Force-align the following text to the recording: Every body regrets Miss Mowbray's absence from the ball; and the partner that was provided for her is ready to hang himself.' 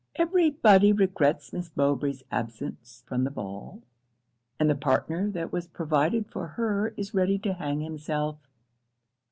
Every 0.15 0.49
body 0.49 0.91
regrets 0.93 1.53
Miss 1.53 1.69
Mowbray's 1.77 2.23
absence 2.31 3.03
from 3.05 3.23
the 3.23 3.29
ball; 3.29 3.83
and 4.59 4.67
the 4.67 4.73
partner 4.73 5.29
that 5.29 5.51
was 5.53 5.67
provided 5.67 6.27
for 6.31 6.47
her 6.47 6.87
is 6.97 7.13
ready 7.13 7.37
to 7.37 7.53
hang 7.53 7.81
himself.' 7.81 8.39